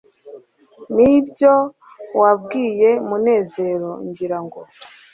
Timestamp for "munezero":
3.07-3.89